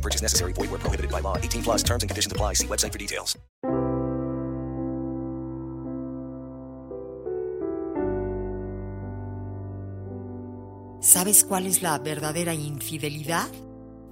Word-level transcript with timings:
Purchase 0.00 0.22
necessary. 0.22 0.52
Void 0.54 0.70
where 0.70 0.80
prohibited 0.80 1.10
by 1.10 1.20
law. 1.20 1.36
18 1.36 1.62
plus 1.62 1.82
terms 1.82 2.02
and 2.02 2.08
conditions 2.08 2.32
apply. 2.32 2.54
See 2.54 2.66
website 2.66 2.92
for 2.92 2.98
details. 2.98 3.36
¿Sabes 11.00 11.44
cuál 11.44 11.66
es 11.66 11.80
la 11.80 11.98
verdadera 11.98 12.52
infidelidad? 12.52 13.48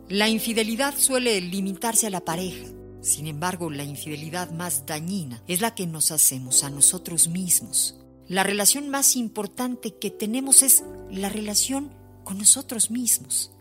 La 0.09 0.31
infidelidad 0.31 0.95
suele 0.97 1.39
limitarse 1.43 2.07
a 2.07 2.11
la 2.11 2.25
pareja. 2.25 2.67
Sin 3.03 3.27
embargo, 3.27 3.69
la 3.71 3.85
infidelidad 3.85 4.51
más 4.53 4.87
dañina 4.87 5.43
es 5.47 5.61
la 5.61 5.75
que 5.75 5.87
nos 5.87 6.11
hacemos 6.13 6.65
a 6.65 6.71
nosotros 6.71 7.29
mismos. 7.29 8.01
La 8.27 8.43
relación 8.43 8.89
más 8.89 9.17
importante 9.17 9.99
que 9.99 10.11
tenemos 10.11 10.63
es 10.63 10.83
la 11.11 11.29
relación 11.29 11.93
con 12.25 12.39
nosotros 12.39 12.91
mismos. 12.91 13.53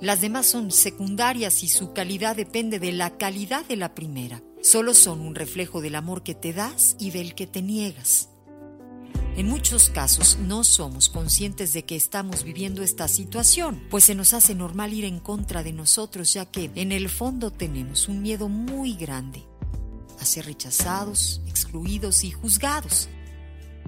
Las 0.00 0.20
demás 0.20 0.46
son 0.46 0.70
secundarias 0.70 1.62
y 1.62 1.68
su 1.68 1.92
calidad 1.92 2.36
depende 2.36 2.78
de 2.78 2.92
la 2.92 3.16
calidad 3.16 3.64
de 3.64 3.76
la 3.76 3.94
primera. 3.94 4.42
Solo 4.60 4.92
son 4.92 5.20
un 5.20 5.34
reflejo 5.34 5.80
del 5.80 5.94
amor 5.94 6.22
que 6.22 6.34
te 6.34 6.52
das 6.52 6.96
y 6.98 7.10
del 7.10 7.34
que 7.34 7.46
te 7.46 7.62
niegas. 7.62 8.28
En 9.36 9.48
muchos 9.48 9.90
casos 9.90 10.38
no 10.38 10.62
somos 10.62 11.08
conscientes 11.08 11.72
de 11.72 11.84
que 11.84 11.96
estamos 11.96 12.44
viviendo 12.44 12.82
esta 12.82 13.08
situación, 13.08 13.82
pues 13.90 14.04
se 14.04 14.14
nos 14.14 14.32
hace 14.32 14.54
normal 14.54 14.92
ir 14.92 15.04
en 15.04 15.20
contra 15.20 15.62
de 15.62 15.72
nosotros, 15.72 16.32
ya 16.32 16.46
que 16.46 16.70
en 16.74 16.92
el 16.92 17.08
fondo 17.08 17.50
tenemos 17.50 18.08
un 18.08 18.22
miedo 18.22 18.48
muy 18.48 18.94
grande 18.94 19.44
a 20.20 20.24
ser 20.24 20.46
rechazados, 20.46 21.40
excluidos 21.46 22.24
y 22.24 22.30
juzgados. 22.30 23.08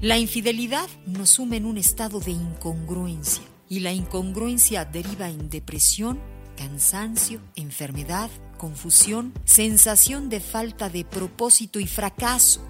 La 0.00 0.18
infidelidad 0.18 0.88
nos 1.06 1.30
sume 1.30 1.58
en 1.58 1.66
un 1.66 1.78
estado 1.78 2.20
de 2.20 2.32
incongruencia 2.32 3.44
y 3.68 3.80
la 3.80 3.92
incongruencia 3.92 4.84
deriva 4.84 5.28
en 5.28 5.50
depresión, 5.50 6.20
cansancio, 6.56 7.40
enfermedad, 7.54 8.30
confusión, 8.56 9.32
sensación 9.44 10.28
de 10.28 10.40
falta 10.40 10.88
de 10.88 11.04
propósito 11.04 11.80
y 11.80 11.86
fracaso. 11.86 12.60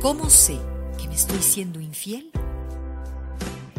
¿Cómo 0.00 0.30
sé 0.30 0.58
que 0.98 1.08
me 1.08 1.14
estoy 1.14 1.42
siendo 1.42 1.80
infiel? 1.80 2.30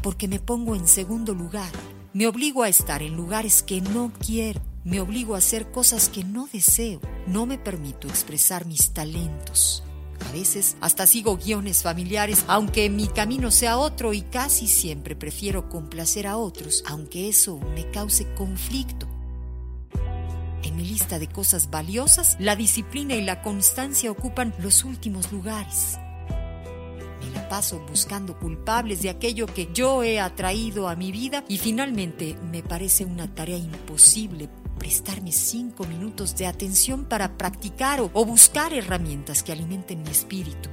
Porque 0.03 0.27
me 0.27 0.39
pongo 0.39 0.75
en 0.75 0.88
segundo 0.88 1.33
lugar, 1.33 1.71
me 2.14 2.27
obligo 2.27 2.64
a 2.64 2.69
estar 2.69 3.02
en 3.02 3.16
lugares 3.16 3.64
que 3.64 3.81
no 3.81 4.11
quiero, 4.25 4.61
me 4.83 4.99
obligo 4.99 5.36
a 5.36 5.39
hacer 5.39 5.71
cosas 5.71 6.09
que 6.09 6.23
no 6.23 6.47
deseo, 6.52 6.99
no 7.27 7.45
me 7.45 7.58
permito 7.58 8.08
expresar 8.08 8.66
mis 8.66 8.92
talentos. 8.92 9.83
A 10.25 10.31
veces 10.31 10.75
hasta 10.81 11.05
sigo 11.05 11.37
guiones 11.37 11.83
familiares, 11.83 12.43
aunque 12.47 12.89
mi 12.89 13.07
camino 13.07 13.51
sea 13.51 13.77
otro 13.77 14.13
y 14.13 14.21
casi 14.21 14.67
siempre 14.67 15.15
prefiero 15.15 15.69
complacer 15.69 16.27
a 16.27 16.37
otros, 16.37 16.83
aunque 16.87 17.29
eso 17.29 17.59
me 17.75 17.89
cause 17.91 18.27
conflicto. 18.35 19.07
En 20.63 20.75
mi 20.75 20.85
lista 20.85 21.19
de 21.19 21.27
cosas 21.27 21.69
valiosas, 21.69 22.35
la 22.39 22.55
disciplina 22.55 23.15
y 23.15 23.21
la 23.21 23.41
constancia 23.41 24.11
ocupan 24.11 24.53
los 24.59 24.83
últimos 24.83 25.31
lugares. 25.31 25.97
Me 27.21 27.31
la 27.33 27.47
paso 27.47 27.80
buscando 27.87 28.37
culpables 28.37 29.02
de 29.02 29.09
aquello 29.09 29.45
que 29.45 29.69
yo 29.73 30.03
he 30.03 30.19
atraído 30.19 30.89
a 30.89 30.95
mi 30.95 31.11
vida 31.11 31.43
y 31.47 31.58
finalmente 31.58 32.36
me 32.52 32.63
parece 32.63 33.05
una 33.05 33.33
tarea 33.33 33.58
imposible 33.58 34.49
prestarme 34.77 35.32
cinco 35.32 35.86
minutos 35.86 36.36
de 36.36 36.48
atención 36.48 37.05
para 37.05 37.38
practicar 37.38 38.02
o, 38.02 38.10
buscar 38.26 38.73
herramientas 38.73 39.43
que 39.43 39.52
alimenten 39.52 40.04
mi 40.04 40.10
espíritu. 40.10 40.70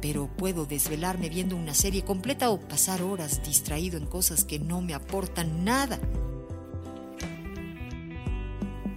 Pero 0.00 0.28
puedo 0.36 0.66
desvelarme 0.66 1.28
viendo 1.28 1.56
una 1.56 1.74
serie 1.74 2.04
completa 2.04 2.50
o 2.50 2.60
pasar 2.60 3.02
horas 3.02 3.42
distraído 3.42 3.96
en 3.96 4.06
cosas 4.06 4.44
que 4.44 4.58
no 4.58 4.80
me 4.80 4.94
aportan 4.94 5.64
nada. 5.64 5.98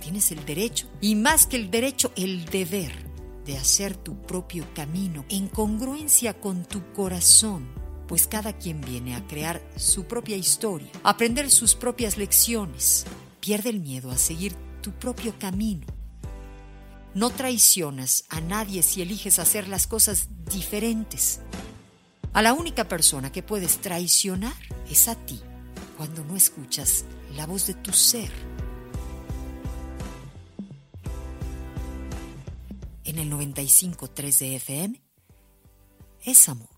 Tienes 0.02 0.32
el 0.32 0.46
derecho, 0.46 0.88
y 1.02 1.16
más 1.16 1.48
que 1.48 1.58
el 1.58 1.70
derecho, 1.70 2.12
el 2.16 2.46
deber 2.46 3.08
de 3.46 3.58
hacer 3.58 3.96
tu 3.96 4.22
propio 4.24 4.66
camino 4.74 5.26
en 5.30 5.48
congruencia 5.48 6.40
con 6.40 6.66
tu 6.66 6.92
corazón, 6.94 7.68
pues 8.08 8.28
cada 8.28 8.54
quien 8.54 8.82
viene 8.82 9.16
a 9.16 9.26
crear 9.28 9.62
su 9.76 10.06
propia 10.06 10.36
historia, 10.36 10.90
aprender 11.04 11.50
sus 11.50 11.76
propias 11.76 12.18
lecciones. 12.18 13.06
Pierde 13.48 13.70
el 13.70 13.80
miedo 13.80 14.12
a 14.12 14.18
seguir 14.18 14.54
tu 14.82 14.92
propio 14.92 15.34
camino. 15.40 15.88
No 17.14 17.30
traicionas 17.30 18.26
a 18.28 18.42
nadie 18.42 18.84
si 18.84 19.02
eliges 19.02 19.40
hacer 19.40 19.70
las 19.70 19.88
cosas 19.88 20.28
diferentes. 20.52 21.40
A 22.34 22.42
la 22.42 22.52
única 22.52 22.90
persona 22.90 23.32
que 23.32 23.44
puedes 23.44 23.78
traicionar 23.78 24.54
es 24.92 25.08
a 25.08 25.16
ti 25.16 25.40
cuando 25.96 26.26
no 26.26 26.36
escuchas 26.36 27.06
la 27.38 27.46
voz 27.46 27.68
de 27.68 27.76
tu 27.76 27.94
ser. 27.94 28.30
En 33.06 33.18
el 33.18 33.32
95.3 33.32 34.40
de 34.40 34.56
FM 34.58 35.02
es 36.26 36.50
amor. 36.50 36.77